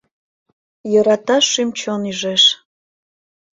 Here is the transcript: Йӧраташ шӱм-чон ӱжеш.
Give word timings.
Йӧраташ 0.91 1.45
шӱм-чон 1.53 2.01
ӱжеш. 2.11 2.43